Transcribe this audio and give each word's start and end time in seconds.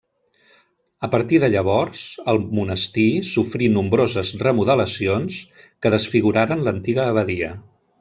A 1.07 1.09
partir 1.15 1.39
de 1.43 1.49
llavors, 1.55 2.01
el 2.33 2.41
monestir 2.61 3.05
sofrí 3.35 3.71
nombroses 3.77 4.35
remodelacions 4.49 5.41
que 5.65 5.97
desfiguraren 5.99 6.69
l'antiga 6.71 7.09
abadia. 7.17 7.57